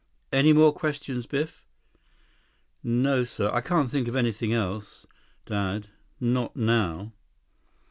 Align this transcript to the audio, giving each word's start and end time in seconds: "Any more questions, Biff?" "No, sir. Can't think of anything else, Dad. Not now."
"Any 0.33 0.51
more 0.51 0.73
questions, 0.73 1.27
Biff?" 1.27 1.67
"No, 2.81 3.23
sir. 3.23 3.61
Can't 3.61 3.91
think 3.91 4.07
of 4.07 4.15
anything 4.15 4.51
else, 4.51 5.05
Dad. 5.45 5.89
Not 6.19 6.55
now." 6.55 7.13